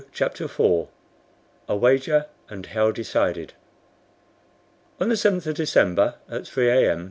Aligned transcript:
CHAPTER 0.11 0.45
IV 0.45 0.87
A 1.69 1.75
WAGER 1.77 2.25
AND 2.49 2.65
HOW 2.65 2.89
DECIDED 2.89 3.53
ON 4.99 5.09
the 5.09 5.13
7th 5.13 5.45
of 5.45 5.53
December, 5.53 6.15
at 6.27 6.47
three 6.47 6.71
A. 6.71 6.91
M. 6.93 6.99